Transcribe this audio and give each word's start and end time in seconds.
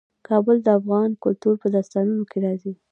کابل 0.27 0.55
د 0.65 0.67
افغان 0.79 1.09
کلتور 1.23 1.53
په 1.61 1.67
داستانونو 1.75 2.23
کې 2.29 2.37
راځي. 2.45 2.73